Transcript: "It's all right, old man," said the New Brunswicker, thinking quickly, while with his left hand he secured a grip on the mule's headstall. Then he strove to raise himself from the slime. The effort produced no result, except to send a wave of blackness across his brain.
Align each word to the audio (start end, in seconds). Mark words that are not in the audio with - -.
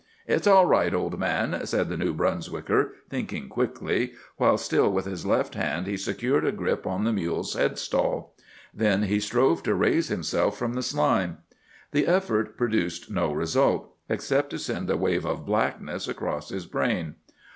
"It's 0.25 0.47
all 0.47 0.65
right, 0.65 0.95
old 0.95 1.19
man," 1.19 1.63
said 1.67 1.87
the 1.89 1.95
New 1.95 2.11
Brunswicker, 2.15 2.95
thinking 3.11 3.47
quickly, 3.49 4.13
while 4.37 4.57
with 4.91 5.05
his 5.05 5.27
left 5.27 5.53
hand 5.53 5.85
he 5.85 5.95
secured 5.95 6.43
a 6.43 6.51
grip 6.51 6.87
on 6.87 7.03
the 7.03 7.13
mule's 7.13 7.53
headstall. 7.55 8.31
Then 8.73 9.03
he 9.03 9.19
strove 9.19 9.61
to 9.61 9.75
raise 9.75 10.07
himself 10.07 10.57
from 10.57 10.73
the 10.73 10.81
slime. 10.81 11.37
The 11.91 12.07
effort 12.07 12.57
produced 12.57 13.11
no 13.11 13.31
result, 13.31 13.93
except 14.09 14.49
to 14.49 14.57
send 14.57 14.89
a 14.89 14.97
wave 14.97 15.23
of 15.23 15.45
blackness 15.45 16.07
across 16.07 16.49
his 16.49 16.65
brain. 16.65 17.17